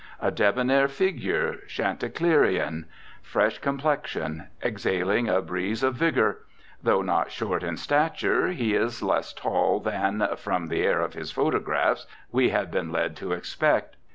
A 0.19 0.31
debonair 0.31 0.87
figure, 0.87 1.57
Chanticleerian. 1.67 2.85
Fresh 3.21 3.59
complexion. 3.59 4.47
Exhaling 4.63 5.29
a 5.29 5.43
breeze 5.43 5.83
of 5.83 5.93
vigour. 5.93 6.39
Though 6.81 7.03
not 7.03 7.29
short 7.29 7.61
in 7.61 7.77
stature, 7.77 8.47
he 8.47 8.73
is 8.73 9.03
less 9.03 9.31
tall 9.31 9.79
than, 9.79 10.27
from 10.37 10.69
the 10.69 10.81
air 10.81 11.01
of 11.01 11.13
his 11.13 11.31
photographs, 11.31 12.07
we 12.31 12.49
had 12.49 12.71
been 12.71 12.91
led 12.91 13.15
to 13.17 13.33
expect. 13.33 13.95